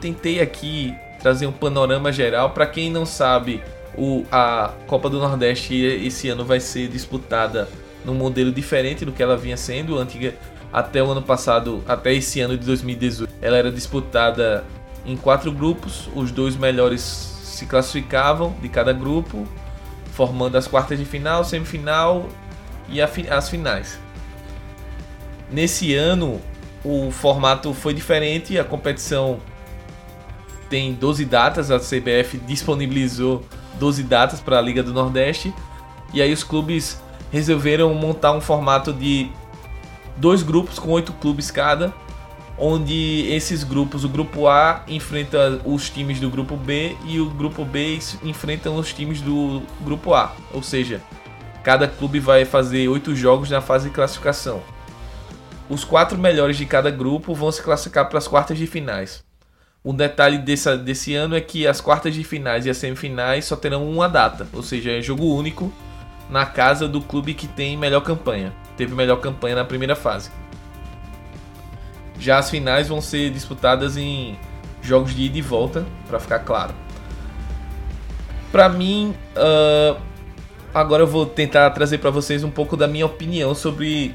tentei 0.00 0.40
aqui 0.40 0.94
trazer 1.20 1.46
um 1.46 1.52
panorama 1.52 2.12
geral 2.12 2.50
para 2.50 2.66
quem 2.66 2.90
não 2.90 3.06
sabe, 3.06 3.62
o, 3.96 4.24
a 4.30 4.72
Copa 4.86 5.08
do 5.08 5.18
Nordeste 5.18 5.74
esse 5.74 6.28
ano 6.28 6.44
vai 6.44 6.60
ser 6.60 6.88
disputada 6.88 7.68
num 8.04 8.14
modelo 8.14 8.50
diferente 8.50 9.04
do 9.04 9.12
que 9.12 9.22
ela 9.22 9.36
vinha 9.36 9.56
sendo, 9.56 9.98
antiga 9.98 10.34
até 10.72 11.02
o 11.02 11.10
ano 11.10 11.22
passado, 11.22 11.82
até 11.86 12.14
esse 12.14 12.40
ano 12.40 12.56
de 12.56 12.64
2018, 12.64 13.32
ela 13.40 13.56
era 13.56 13.70
disputada 13.70 14.64
em 15.04 15.16
quatro 15.16 15.52
grupos, 15.52 16.08
os 16.14 16.30
dois 16.30 16.56
melhores 16.56 17.00
se 17.02 17.66
classificavam 17.66 18.54
de 18.60 18.68
cada 18.68 18.92
grupo, 18.92 19.46
formando 20.12 20.56
as 20.56 20.66
quartas 20.66 20.98
de 20.98 21.04
final, 21.04 21.44
semifinal 21.44 22.28
e 22.88 23.00
as 23.00 23.48
finais. 23.48 24.01
Nesse 25.52 25.94
ano, 25.94 26.40
o 26.82 27.10
formato 27.10 27.74
foi 27.74 27.92
diferente, 27.92 28.58
a 28.58 28.64
competição 28.64 29.38
tem 30.70 30.94
12 30.94 31.26
datas, 31.26 31.70
a 31.70 31.78
CBF 31.78 32.38
disponibilizou 32.46 33.44
12 33.74 34.02
datas 34.04 34.40
para 34.40 34.58
a 34.58 34.60
Liga 34.62 34.82
do 34.82 34.94
Nordeste, 34.94 35.52
e 36.14 36.22
aí 36.22 36.32
os 36.32 36.42
clubes 36.42 36.98
resolveram 37.30 37.92
montar 37.94 38.32
um 38.32 38.40
formato 38.40 38.92
de 38.94 39.30
dois 40.16 40.42
grupos 40.42 40.78
com 40.78 40.90
oito 40.90 41.12
clubes 41.12 41.50
cada, 41.50 41.92
onde 42.58 43.26
esses 43.30 43.62
grupos, 43.62 44.04
o 44.04 44.08
grupo 44.08 44.46
A 44.46 44.82
enfrenta 44.88 45.60
os 45.66 45.90
times 45.90 46.18
do 46.18 46.30
grupo 46.30 46.56
B 46.56 46.96
e 47.06 47.20
o 47.20 47.28
grupo 47.28 47.64
B 47.64 47.98
enfrentam 48.22 48.76
os 48.76 48.92
times 48.92 49.20
do 49.20 49.62
grupo 49.82 50.14
A. 50.14 50.32
Ou 50.52 50.62
seja, 50.62 51.02
cada 51.62 51.86
clube 51.86 52.20
vai 52.20 52.44
fazer 52.46 52.88
oito 52.88 53.14
jogos 53.14 53.50
na 53.50 53.60
fase 53.60 53.88
de 53.88 53.94
classificação. 53.94 54.62
Os 55.72 55.84
quatro 55.84 56.18
melhores 56.18 56.58
de 56.58 56.66
cada 56.66 56.90
grupo 56.90 57.34
vão 57.34 57.50
se 57.50 57.62
classificar 57.62 58.06
para 58.06 58.18
as 58.18 58.28
quartas 58.28 58.58
de 58.58 58.66
finais. 58.66 59.24
Um 59.82 59.94
detalhe 59.94 60.36
desse, 60.36 61.14
ano 61.14 61.34
é 61.34 61.40
que 61.40 61.66
as 61.66 61.80
quartas 61.80 62.12
de 62.14 62.22
finais 62.22 62.66
e 62.66 62.70
as 62.70 62.76
semifinais 62.76 63.46
só 63.46 63.56
terão 63.56 63.88
uma 63.88 64.06
data, 64.06 64.46
ou 64.52 64.62
seja, 64.62 64.90
é 64.90 65.00
jogo 65.00 65.34
único 65.34 65.72
na 66.28 66.44
casa 66.44 66.86
do 66.86 67.00
clube 67.00 67.32
que 67.32 67.48
tem 67.48 67.74
melhor 67.74 68.02
campanha. 68.02 68.52
Teve 68.76 68.94
melhor 68.94 69.16
campanha 69.16 69.56
na 69.56 69.64
primeira 69.64 69.96
fase. 69.96 70.30
Já 72.18 72.36
as 72.36 72.50
finais 72.50 72.88
vão 72.88 73.00
ser 73.00 73.30
disputadas 73.30 73.96
em 73.96 74.38
jogos 74.82 75.14
de 75.14 75.22
ida 75.22 75.38
e 75.38 75.40
volta, 75.40 75.86
para 76.06 76.20
ficar 76.20 76.40
claro. 76.40 76.74
Para 78.50 78.68
mim, 78.68 79.14
uh, 79.34 79.98
agora 80.74 81.02
eu 81.02 81.06
vou 81.06 81.24
tentar 81.24 81.70
trazer 81.70 81.96
para 81.96 82.10
vocês 82.10 82.44
um 82.44 82.50
pouco 82.50 82.76
da 82.76 82.86
minha 82.86 83.06
opinião 83.06 83.54
sobre 83.54 84.14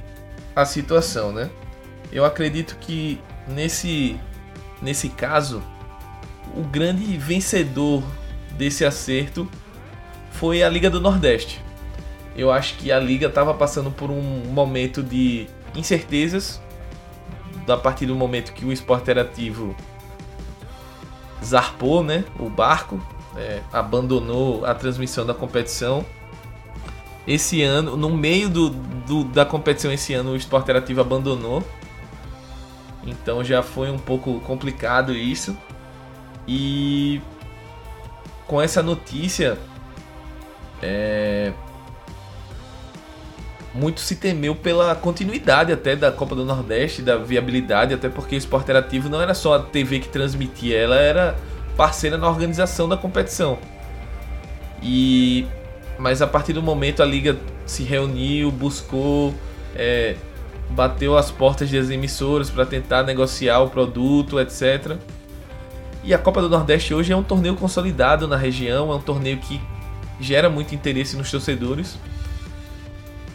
a 0.57 0.65
situação, 0.65 1.31
né? 1.31 1.51
Eu 2.11 2.25
acredito 2.25 2.77
que 2.79 3.21
nesse 3.47 4.19
nesse 4.81 5.07
caso 5.07 5.61
o 6.55 6.63
grande 6.63 7.15
vencedor 7.15 8.03
desse 8.57 8.83
acerto 8.83 9.47
foi 10.31 10.63
a 10.63 10.69
Liga 10.69 10.89
do 10.89 10.99
Nordeste. 10.99 11.63
Eu 12.35 12.51
acho 12.51 12.75
que 12.77 12.91
a 12.91 12.99
liga 12.99 13.27
estava 13.27 13.53
passando 13.53 13.91
por 13.91 14.09
um 14.09 14.21
momento 14.21 15.03
de 15.03 15.47
incertezas 15.75 16.59
a 17.67 17.77
partir 17.77 18.07
do 18.07 18.15
momento 18.15 18.53
que 18.53 18.65
o 18.65 18.71
esporte 18.71 19.03
interativo 19.03 19.75
zarpou, 21.43 22.03
né, 22.03 22.23
o 22.39 22.49
barco, 22.49 22.99
é, 23.35 23.61
abandonou 23.71 24.65
a 24.65 24.73
transmissão 24.73 25.23
da 25.23 25.33
competição. 25.33 26.03
Esse 27.27 27.61
ano, 27.61 27.97
no 27.97 28.09
meio 28.09 28.49
do, 28.49 28.69
do, 28.69 29.23
da 29.25 29.45
competição 29.45 29.91
esse 29.91 30.13
ano, 30.13 30.31
o 30.31 30.35
esporte 30.35 30.63
interativo 30.63 31.01
abandonou. 31.01 31.61
Então 33.05 33.43
já 33.43 33.61
foi 33.61 33.91
um 33.91 33.97
pouco 33.97 34.39
complicado 34.41 35.13
isso. 35.13 35.57
E 36.47 37.21
com 38.47 38.61
essa 38.61 38.81
notícia, 38.81 39.57
é, 40.81 41.51
muito 43.73 43.99
se 43.99 44.15
temeu 44.15 44.55
pela 44.55 44.95
continuidade 44.95 45.71
até 45.71 45.95
da 45.95 46.11
Copa 46.11 46.33
do 46.33 46.45
Nordeste, 46.45 47.01
da 47.01 47.17
viabilidade, 47.17 47.93
até 47.93 48.09
porque 48.09 48.35
o 48.35 48.37
Esporte 48.37 48.63
Interativo 48.63 49.09
não 49.09 49.21
era 49.21 49.33
só 49.33 49.55
a 49.55 49.59
TV 49.59 49.99
que 49.99 50.07
transmitia, 50.07 50.77
ela 50.77 50.95
era 50.95 51.35
parceira 51.75 52.17
na 52.17 52.27
organização 52.27 52.87
da 52.87 52.97
competição. 52.97 53.59
E 54.81 55.45
mas 55.97 56.21
a 56.21 56.27
partir 56.27 56.53
do 56.53 56.61
momento 56.61 57.01
a 57.01 57.05
liga 57.05 57.37
se 57.65 57.83
reuniu, 57.83 58.51
buscou, 58.51 59.33
é, 59.75 60.15
bateu 60.69 61.17
as 61.17 61.31
portas 61.31 61.71
das 61.71 61.89
emissoras 61.89 62.49
para 62.49 62.65
tentar 62.65 63.03
negociar 63.03 63.59
o 63.59 63.69
produto, 63.69 64.39
etc. 64.39 64.97
E 66.03 66.13
a 66.13 66.17
Copa 66.17 66.41
do 66.41 66.49
Nordeste 66.49 66.93
hoje 66.93 67.11
é 67.11 67.15
um 67.15 67.23
torneio 67.23 67.55
consolidado 67.55 68.27
na 68.27 68.37
região, 68.37 68.91
é 68.91 68.95
um 68.95 69.01
torneio 69.01 69.37
que 69.37 69.59
gera 70.19 70.49
muito 70.49 70.73
interesse 70.73 71.15
nos 71.17 71.29
torcedores. 71.29 71.97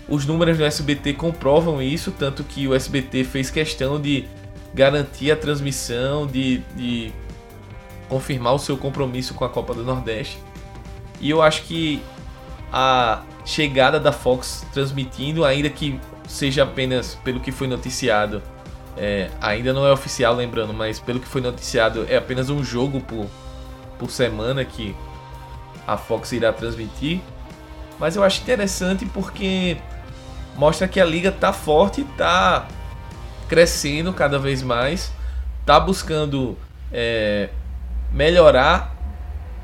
Os 0.09 0.27
números 0.27 0.59
do 0.59 0.65
SBT 0.65 1.15
comprovam 1.15 1.81
isso, 1.81 2.11
tanto 2.11 2.45
que 2.45 2.67
o 2.69 2.75
SBT 2.75 3.25
fez 3.25 3.51
questão 3.51 4.01
de 4.01 4.27
garantir 4.75 5.31
a 5.31 5.37
transmissão, 5.37 6.27
de, 6.27 6.59
de 6.77 7.13
confirmar 8.09 8.55
o 8.55 8.59
seu 8.59 8.77
compromisso 8.77 9.35
com 9.35 9.45
a 9.45 9.49
Copa 9.49 9.75
do 9.75 9.85
Nordeste. 9.85 10.39
E 11.21 11.31
eu 11.31 11.41
acho 11.41 11.63
que 11.63 12.03
a 12.73 13.23
chegada 13.45 14.01
da 14.01 14.13
Fox 14.13 14.67
transmitindo, 14.73 15.45
ainda 15.45 15.69
que 15.69 16.01
seja 16.27 16.63
apenas 16.63 17.15
pelo 17.17 17.41
que 17.41 17.53
foi 17.53 17.67
noticiado, 17.67 18.43
é, 18.97 19.31
ainda 19.41 19.73
não 19.73 19.87
é 19.87 19.93
oficial, 19.93 20.35
lembrando, 20.35 20.73
mas 20.73 20.99
pelo 20.99 21.21
que 21.21 21.27
foi 21.27 21.41
noticiado, 21.41 22.07
é 22.09 22.17
apenas 22.17 22.51
um 22.51 22.63
jogo 22.63 23.01
por, 23.01 23.27
por 23.99 24.11
semana 24.11 24.65
que 24.65 24.95
a 25.87 25.97
Fox 25.97 26.33
irá 26.33 26.53
transmitir. 26.53 27.21
Mas 27.99 28.17
eu 28.17 28.23
acho 28.23 28.41
interessante 28.43 29.05
porque 29.07 29.77
mostra 30.57 30.89
que 30.89 31.01
a 31.01 31.05
liga 31.05 31.31
tá 31.31 31.53
forte, 31.53 32.05
tá 32.17 32.67
crescendo 33.49 34.13
cada 34.13 34.39
vez 34.39 34.63
mais, 34.63 35.13
tá 35.65 35.79
buscando 35.79 36.57
é, 36.93 37.49
melhorar, 38.11 38.97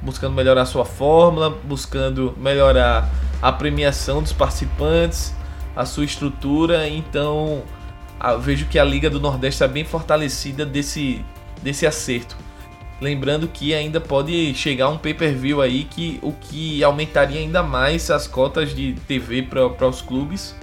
buscando 0.03 0.35
melhorar 0.35 0.67
sua 0.67 0.85
fórmula, 0.85 1.51
buscando 1.51 2.35
melhorar 2.37 3.11
a 3.41 3.53
premiação 3.53 4.23
dos 4.23 4.33
participantes, 4.33 5.35
a 5.75 5.85
sua 5.85 6.05
estrutura. 6.05 6.89
Então 6.89 7.63
vejo 8.41 8.67
que 8.67 8.79
a 8.79 8.85
liga 8.85 9.09
do 9.09 9.21
Nordeste 9.21 9.63
está 9.63 9.69
bem 9.69 9.85
fortalecida 9.85 10.65
desse 10.65 11.25
desse 11.63 11.87
acerto. 11.87 12.37
Lembrando 13.01 13.47
que 13.47 13.75
ainda 13.75 14.01
pode 14.01 14.55
chegar 14.55 14.89
um 14.89 14.99
pay-per-view 14.99 15.61
aí 15.61 15.85
que 15.85 16.19
o 16.23 16.33
que 16.33 16.83
aumentaria 16.83 17.41
ainda 17.41 17.63
mais 17.63 18.11
as 18.11 18.27
cotas 18.27 18.75
de 18.75 18.95
TV 19.07 19.43
para 19.43 19.87
os 19.87 20.03
clubes 20.03 20.55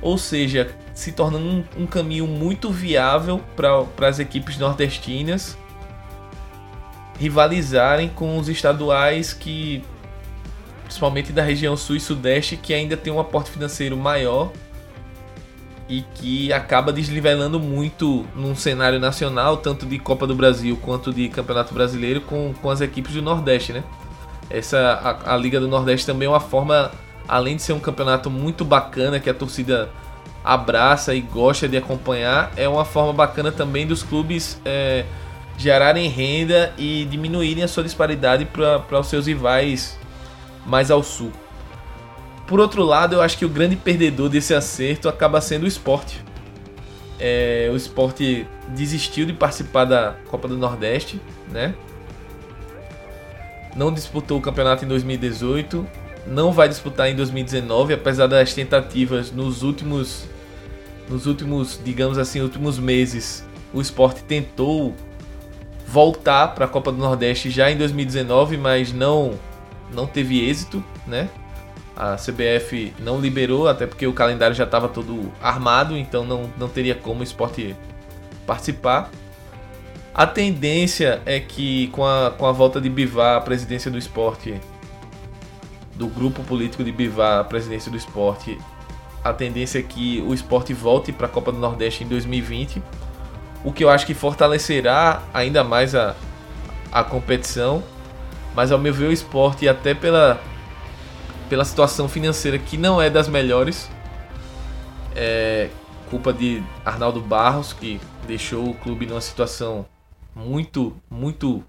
ou 0.00 0.18
seja, 0.18 0.70
se 0.94 1.12
tornando 1.12 1.46
um, 1.46 1.82
um 1.82 1.86
caminho 1.86 2.26
muito 2.26 2.70
viável 2.70 3.42
para 3.56 4.08
as 4.08 4.18
equipes 4.18 4.58
nordestinas 4.58 5.56
rivalizarem 7.18 8.08
com 8.08 8.38
os 8.38 8.48
estaduais 8.48 9.32
que, 9.32 9.82
principalmente 10.84 11.32
da 11.32 11.42
região 11.42 11.76
sul 11.76 11.96
e 11.96 12.00
sudeste, 12.00 12.56
que 12.56 12.74
ainda 12.74 12.96
tem 12.96 13.12
um 13.12 13.20
aporte 13.20 13.50
financeiro 13.50 13.96
maior 13.96 14.52
e 15.88 16.02
que 16.14 16.52
acaba 16.52 16.92
desnivelando 16.92 17.60
muito 17.60 18.26
num 18.34 18.56
cenário 18.56 18.98
nacional, 18.98 19.56
tanto 19.58 19.86
de 19.86 19.98
Copa 19.98 20.26
do 20.26 20.34
Brasil 20.34 20.76
quanto 20.82 21.12
de 21.12 21.28
Campeonato 21.28 21.72
Brasileiro, 21.72 22.20
com, 22.20 22.52
com 22.60 22.70
as 22.70 22.80
equipes 22.80 23.14
do 23.14 23.22
Nordeste, 23.22 23.72
né? 23.72 23.84
Essa, 24.50 24.78
a, 25.24 25.34
a 25.34 25.36
Liga 25.36 25.60
do 25.60 25.68
Nordeste 25.68 26.06
também 26.06 26.26
é 26.26 26.28
uma 26.28 26.40
forma, 26.40 26.90
além 27.28 27.56
de 27.56 27.62
ser 27.62 27.72
um 27.72 27.80
campeonato 27.80 28.30
muito 28.30 28.64
bacana 28.64 29.20
que 29.20 29.30
a 29.30 29.34
torcida 29.34 29.88
abraça 30.44 31.14
e 31.14 31.20
gosta 31.20 31.68
de 31.68 31.76
acompanhar, 31.76 32.52
é 32.56 32.68
uma 32.68 32.84
forma 32.84 33.12
bacana 33.12 33.50
também 33.50 33.86
dos 33.86 34.02
clubes 34.02 34.60
é, 34.64 35.04
gerarem 35.56 36.08
renda 36.08 36.72
e 36.76 37.06
diminuírem 37.10 37.64
a 37.64 37.68
sua 37.68 37.82
disparidade 37.82 38.44
para 38.44 39.00
os 39.00 39.06
seus 39.08 39.26
rivais 39.26 39.98
mais 40.66 40.90
ao 40.90 41.02
sul. 41.02 41.32
Por 42.46 42.60
outro 42.60 42.84
lado, 42.84 43.14
eu 43.16 43.22
acho 43.22 43.36
que 43.38 43.44
o 43.44 43.48
grande 43.48 43.74
perdedor 43.74 44.28
desse 44.28 44.54
acerto 44.54 45.08
acaba 45.08 45.40
sendo 45.40 45.64
o 45.64 45.66
esporte. 45.66 46.22
É, 47.18 47.68
o 47.72 47.76
esporte 47.76 48.46
desistiu 48.68 49.26
de 49.26 49.32
participar 49.32 49.84
da 49.84 50.16
Copa 50.28 50.46
do 50.46 50.56
Nordeste, 50.56 51.20
né? 51.50 51.74
Não 53.74 53.92
disputou 53.92 54.38
o 54.38 54.40
campeonato 54.40 54.84
em 54.84 54.88
2018, 54.88 55.86
não 56.26 56.52
vai 56.52 56.68
disputar 56.68 57.08
em 57.10 57.16
2019, 57.16 57.94
apesar 57.94 58.26
das 58.26 58.54
tentativas 58.54 59.32
nos 59.32 59.62
últimos, 59.62 60.24
nos 61.08 61.26
últimos, 61.26 61.80
digamos 61.82 62.18
assim, 62.18 62.40
últimos 62.40 62.78
meses. 62.78 63.44
O 63.72 63.80
esporte 63.80 64.22
tentou 64.22 64.94
voltar 65.86 66.48
para 66.48 66.64
a 66.64 66.68
Copa 66.68 66.90
do 66.90 66.98
Nordeste 66.98 67.48
já 67.50 67.70
em 67.70 67.76
2019, 67.76 68.56
mas 68.56 68.92
não 68.92 69.38
não 69.92 70.06
teve 70.06 70.44
êxito, 70.48 70.82
né? 71.06 71.28
A 71.96 72.16
CBF 72.16 72.92
não 72.98 73.20
liberou, 73.20 73.68
até 73.68 73.86
porque 73.86 74.06
o 74.06 74.12
calendário 74.12 74.54
já 74.54 74.64
estava 74.64 74.88
todo 74.88 75.32
armado, 75.40 75.96
então 75.96 76.24
não, 76.24 76.50
não 76.58 76.68
teria 76.68 76.94
como 76.94 77.20
o 77.20 77.22
esporte 77.22 77.74
participar. 78.46 79.10
A 80.12 80.26
tendência 80.26 81.22
é 81.24 81.38
que 81.40 81.88
com 81.88 82.04
a, 82.04 82.30
com 82.30 82.46
a 82.46 82.52
volta 82.52 82.80
de 82.80 82.90
Bivar 82.90 83.36
à 83.36 83.40
presidência 83.40 83.90
do 83.90 83.96
esporte, 83.96 84.60
do 85.94 86.08
grupo 86.08 86.42
político 86.42 86.82
de 86.82 86.92
Bivar 86.92 87.40
à 87.40 87.44
presidência 87.44 87.90
do 87.90 87.96
esporte, 87.96 88.58
a 89.24 89.32
tendência 89.32 89.78
é 89.78 89.82
que 89.82 90.22
o 90.26 90.34
esporte 90.34 90.74
volte 90.74 91.12
para 91.12 91.26
a 91.26 91.30
Copa 91.30 91.50
do 91.50 91.58
Nordeste 91.58 92.04
em 92.04 92.08
2020, 92.08 92.82
o 93.66 93.72
que 93.72 93.82
eu 93.82 93.90
acho 93.90 94.06
que 94.06 94.14
fortalecerá 94.14 95.24
ainda 95.34 95.64
mais 95.64 95.92
a, 95.92 96.14
a 96.92 97.02
competição. 97.02 97.82
Mas 98.54 98.70
ao 98.70 98.78
meu 98.78 98.94
ver, 98.94 99.08
o 99.08 99.12
esporte, 99.12 99.68
até 99.68 99.92
pela 99.92 100.40
pela 101.48 101.64
situação 101.64 102.08
financeira 102.08 102.58
que 102.58 102.76
não 102.76 103.02
é 103.02 103.10
das 103.10 103.28
melhores. 103.28 103.90
É 105.16 105.68
culpa 106.08 106.32
de 106.32 106.62
Arnaldo 106.84 107.20
Barros, 107.20 107.72
que 107.72 108.00
deixou 108.24 108.70
o 108.70 108.74
clube 108.74 109.04
numa 109.04 109.20
situação 109.20 109.84
muito, 110.32 110.94
muito 111.10 111.64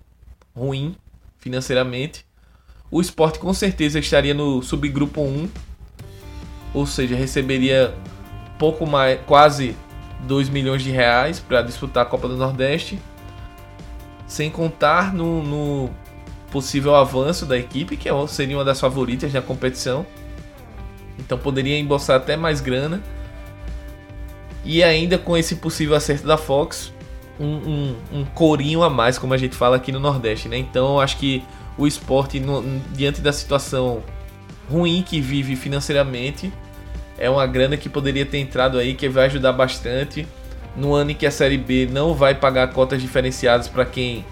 ruim 0.56 0.96
financeiramente. 1.40 2.24
O 2.92 3.02
esporte 3.02 3.40
com 3.40 3.52
certeza 3.56 3.98
estaria 3.98 4.36
no 4.36 4.62
subgrupo 4.62 5.22
1, 5.22 5.50
ou 6.76 6.86
seja, 6.86 7.16
receberia 7.16 7.96
pouco 8.60 8.86
mais, 8.86 9.20
quase 9.26 9.76
2 10.22 10.50
milhões 10.50 10.82
de 10.84 10.92
reais 10.92 11.40
para 11.40 11.62
disputar 11.62 12.04
a 12.04 12.06
Copa 12.06 12.28
do 12.28 12.36
Nordeste, 12.36 13.00
sem 14.26 14.50
contar 14.50 15.14
no, 15.14 15.44
no 15.44 15.90
possível 16.52 16.96
avanço 16.96 17.46
da 17.46 17.58
equipe, 17.58 17.96
que 17.96 18.10
é 18.10 18.28
seria 18.28 18.58
uma 18.58 18.66
das 18.66 18.80
favoritas 18.80 19.32
na 19.32 19.42
competição. 19.42 20.06
Então 21.20 21.38
poderia 21.38 21.78
embolsar 21.80 22.18
até 22.18 22.36
mais 22.36 22.62
grana. 22.62 23.02
E 24.64 24.84
ainda 24.84 25.18
com 25.18 25.38
esse 25.38 25.56
possível 25.56 25.96
acerto 25.96 26.28
da 26.28 26.38
Fox, 26.38 26.92
um, 27.40 27.46
um, 27.46 27.96
um 28.12 28.26
corinho 28.26 28.84
a 28.84 28.90
mais, 28.90 29.18
como 29.18 29.34
a 29.34 29.38
gente 29.38 29.56
fala 29.56 29.78
aqui 29.78 29.92
no 29.92 30.00
Nordeste. 30.00 30.50
Né? 30.50 30.58
Então 30.58 31.00
acho 31.00 31.18
que 31.18 31.44
o 31.78 31.88
esporte, 31.88 32.40
no, 32.40 32.64
diante 32.92 33.22
da 33.22 33.32
situação 33.32 34.04
ruim 34.70 35.02
que 35.02 35.22
vive 35.22 35.56
financeiramente, 35.56 36.52
é 37.18 37.30
uma 37.30 37.46
grana 37.48 37.76
que 37.78 37.90
poderia 37.90 38.26
ter 38.26 38.38
entrado 38.38 38.78
aí, 38.78 38.94
que 38.94 39.10
vai 39.10 39.26
ajudar 39.26 39.54
bastante. 39.54 40.28
No 40.76 40.94
ano 40.94 41.12
em 41.12 41.16
que 41.16 41.26
a 41.26 41.32
Série 41.32 41.58
B 41.58 41.88
não 41.92 42.14
vai 42.14 42.36
pagar 42.36 42.72
cotas 42.72 43.02
diferenciadas 43.02 43.68
para 43.68 43.84
quem 43.84 44.24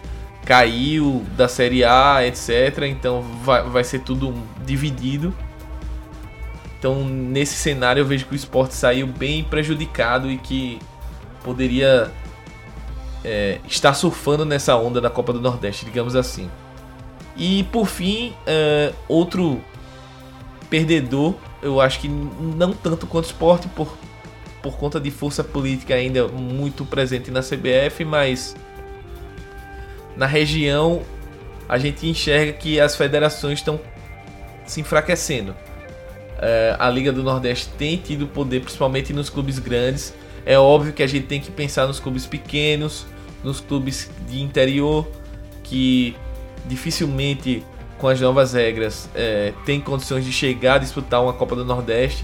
caiu 0.46 1.26
da 1.36 1.48
Série 1.48 1.84
A, 1.84 2.26
etc. 2.26 2.84
Então 2.84 3.24
vai, 3.44 3.64
vai 3.64 3.84
ser 3.84 4.00
tudo 4.00 4.34
dividido. 4.64 5.34
Então 6.78 7.04
nesse 7.04 7.56
cenário 7.56 8.02
eu 8.02 8.06
vejo 8.06 8.26
que 8.26 8.34
o 8.34 8.36
esporte 8.36 8.76
saiu 8.76 9.08
bem 9.08 9.44
prejudicado 9.44 10.30
e 10.30 10.38
que 10.38 10.80
poderia 11.44 12.12
é, 13.24 13.60
estar 13.68 13.96
surfando 13.96 14.46
nessa 14.46 14.76
onda 14.76 15.02
da 15.02 15.10
Copa 15.10 15.34
do 15.34 15.42
Nordeste, 15.42 15.84
digamos 15.84 16.16
assim. 16.16 16.50
E 17.36 17.64
por 17.72 17.88
fim, 17.88 18.34
é, 18.46 18.94
outro 19.08 19.60
perdedor, 20.70 21.34
eu 21.66 21.82
acho 21.82 22.00
que 22.00 22.08
não 22.08 22.74
tanto 22.74 23.08
quanto 23.08 23.26
esporte, 23.26 23.68
por, 23.70 23.98
por 24.62 24.78
conta 24.78 25.00
de 25.00 25.10
força 25.10 25.44
política 25.44 25.96
ainda 25.96 26.28
muito 26.28 26.86
presente 26.86 27.32
na 27.32 27.42
CBF, 27.42 28.06
mas 28.06 28.56
na 30.16 30.28
região 30.28 31.02
a 31.68 31.80
gente 31.80 32.08
enxerga 32.08 32.54
que 32.54 32.80
as 32.80 32.96
federações 32.96 33.60
estão 33.60 33.80
se 34.66 34.80
enfraquecendo. 34.80 35.56
É, 36.38 36.76
a 36.78 36.88
Liga 36.90 37.12
do 37.12 37.24
Nordeste 37.24 37.70
tem 37.78 37.98
tido 37.98 38.28
poder, 38.28 38.62
principalmente 38.62 39.12
nos 39.12 39.30
clubes 39.30 39.58
grandes. 39.58 40.14
É 40.46 40.60
óbvio 40.60 40.94
que 40.94 41.02
a 41.02 41.08
gente 41.08 41.26
tem 41.26 41.42
que 41.42 41.50
pensar 41.50 41.88
nos 41.88 42.00
clubes 42.00 42.28
pequenos, 42.28 43.08
nos 43.44 43.60
clubes 43.60 44.12
de 44.30 44.40
interior, 44.42 45.08
que 45.64 46.16
dificilmente, 46.68 47.64
com 48.06 48.10
as 48.10 48.22
novas 48.22 48.54
regras, 48.54 49.10
é, 49.16 49.52
tem 49.66 49.82
condições 49.82 50.24
de 50.24 50.32
chegar 50.32 50.76
a 50.76 50.78
disputar 50.78 51.24
uma 51.24 51.34
Copa 51.34 51.56
do 51.56 51.66
Nordeste. 51.66 52.24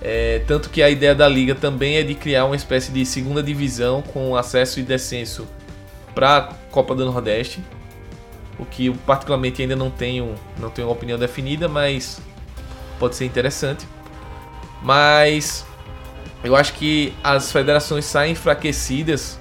É, 0.00 0.38
tanto 0.46 0.70
que 0.70 0.82
a 0.82 0.88
ideia 0.88 1.14
da 1.14 1.28
liga 1.28 1.54
também 1.54 1.96
é 1.96 2.02
de 2.02 2.14
criar 2.14 2.46
uma 2.46 2.56
espécie 2.56 2.90
de 2.90 3.04
segunda 3.04 3.42
divisão 3.42 4.00
com 4.00 4.34
acesso 4.34 4.80
e 4.80 4.82
descenso 4.82 5.46
para 6.14 6.38
a 6.38 6.42
Copa 6.70 6.94
do 6.94 7.04
Nordeste. 7.04 7.62
O 8.58 8.64
que 8.64 8.86
eu 8.86 8.94
particularmente 9.04 9.60
ainda 9.60 9.76
não 9.76 9.90
tenho, 9.90 10.34
não 10.58 10.70
tenho 10.70 10.88
uma 10.88 10.94
opinião 10.94 11.18
definida, 11.18 11.68
mas 11.68 12.18
pode 12.98 13.14
ser 13.14 13.26
interessante. 13.26 13.86
Mas 14.82 15.66
eu 16.42 16.56
acho 16.56 16.72
que 16.72 17.12
as 17.22 17.52
federações 17.52 18.06
saem 18.06 18.32
enfraquecidas 18.32 19.38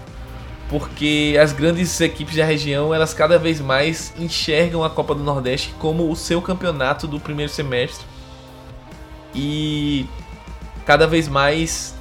porque 0.70 1.38
as 1.42 1.54
grandes 1.54 2.00
equipes 2.02 2.36
da 2.36 2.44
região 2.44 2.94
elas 2.94 3.14
cada 3.14 3.38
vez 3.40 3.62
mais 3.62 4.14
enxergam 4.18 4.84
a 4.84 4.90
Copa 4.90 5.16
do 5.16 5.24
Nordeste 5.24 5.74
como 5.80 6.12
o 6.12 6.16
seu 6.16 6.42
campeonato 6.42 7.08
do 7.08 7.20
primeiro 7.20 7.52
semestre 7.52 8.06
e 9.34 10.06
cada 10.86 11.08
vez 11.08 11.28
mais 11.28 11.96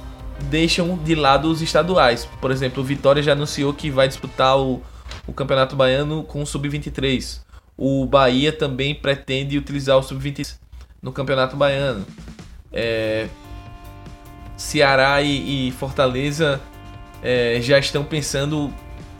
deixam 0.49 0.97
de 0.97 1.15
lado 1.15 1.49
os 1.49 1.61
estaduais. 1.61 2.27
Por 2.39 2.51
exemplo, 2.51 2.81
o 2.81 2.85
Vitória 2.85 3.21
já 3.23 3.33
anunciou 3.33 3.73
que 3.73 3.89
vai 3.89 4.07
disputar 4.07 4.57
o, 4.57 4.81
o 5.25 5.33
Campeonato 5.33 5.75
Baiano 5.75 6.23
com 6.23 6.41
o 6.41 6.45
Sub-23. 6.45 7.41
O 7.77 8.05
Bahia 8.05 8.51
também 8.51 8.95
pretende 8.95 9.57
utilizar 9.57 9.97
o 9.97 10.03
Sub-23 10.03 10.57
no 11.01 11.11
Campeonato 11.11 11.55
Baiano. 11.55 12.05
É, 12.71 13.27
Ceará 14.55 15.21
e, 15.21 15.67
e 15.67 15.71
Fortaleza 15.71 16.59
é, 17.27 17.59
já 17.61 17.77
estão 17.77 18.05
pensando 18.05 18.73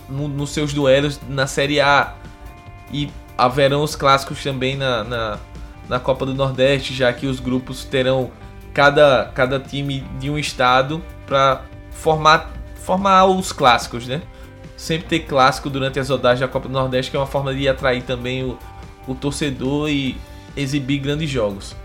no, 0.08 0.30
nos 0.30 0.52
seus 0.52 0.74
duelos 0.74 1.20
na 1.28 1.46
Série 1.46 1.82
A. 1.82 2.16
E 2.90 3.12
haverão 3.38 3.84
os 3.84 3.98
clássicos 3.98 4.42
também 4.42 4.78
na, 4.78 5.04
na, 5.04 5.40
na 5.90 6.00
Copa 6.00 6.26
do 6.26 6.34
Nordeste, 6.34 6.94
já 6.94 7.12
que 7.12 7.28
os 7.28 7.42
grupos 7.42 7.84
terão 7.84 8.32
cada, 8.74 9.30
cada 9.36 9.60
time 9.60 10.06
de 10.20 10.30
um 10.30 10.40
estado 10.40 11.04
para 11.26 11.64
formar, 11.92 12.50
formar 12.76 13.26
os 13.26 13.52
clássicos, 13.52 14.08
né? 14.08 14.22
Sempre 14.78 15.08
ter 15.10 15.20
clássico 15.26 15.70
durante 15.70 16.00
as 16.00 16.10
rodadas 16.10 16.40
da 16.40 16.48
Copa 16.48 16.70
do 16.70 16.74
Nordeste, 16.74 17.12
que 17.12 17.18
é 17.18 17.20
uma 17.20 17.28
forma 17.28 17.54
de 17.54 17.68
atrair 17.68 18.04
também 18.04 18.46
o, 18.46 18.58
o 19.06 19.14
torcedor 19.14 19.90
e 19.90 20.16
exibir 20.56 21.00
grandes 21.00 21.30
jogos. 21.30 21.76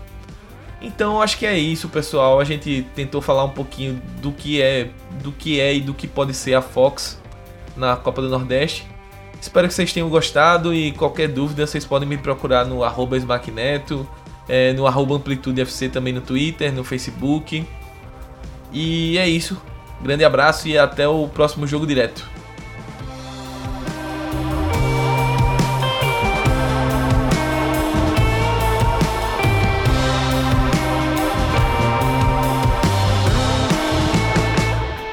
Então 0.83 1.21
acho 1.21 1.37
que 1.37 1.45
é 1.45 1.57
isso, 1.57 1.87
pessoal. 1.87 2.41
A 2.41 2.43
gente 2.43 2.85
tentou 2.93 3.21
falar 3.21 3.45
um 3.45 3.49
pouquinho 3.49 4.01
do 4.21 4.33
que 4.33 4.61
é, 4.61 4.89
do 5.23 5.31
que 5.31 5.59
é 5.59 5.73
e 5.73 5.79
do 5.79 5.93
que 5.93 6.05
pode 6.05 6.33
ser 6.33 6.53
a 6.53 6.61
Fox 6.61 7.19
na 7.75 7.95
Copa 7.95 8.21
do 8.21 8.27
Nordeste. 8.27 8.85
Espero 9.41 9.67
que 9.67 9.73
vocês 9.73 9.93
tenham 9.93 10.09
gostado 10.09 10.73
e 10.73 10.91
qualquer 10.91 11.29
dúvida 11.29 11.65
vocês 11.65 11.85
podem 11.85 12.07
me 12.07 12.17
procurar 12.17 12.65
no 12.65 12.83
arroba 12.83 13.17
é, 14.47 14.73
no 14.73 14.85
arroba 14.85 15.15
Amplitude 15.15 15.61
FC 15.61 15.87
também 15.87 16.11
no 16.11 16.21
Twitter, 16.21 16.71
no 16.73 16.83
Facebook. 16.83 17.65
E 18.73 19.17
é 19.17 19.27
isso. 19.27 19.61
Grande 20.01 20.25
abraço 20.25 20.67
e 20.67 20.77
até 20.77 21.07
o 21.07 21.29
próximo 21.29 21.65
jogo 21.65 21.87
direto. 21.87 22.32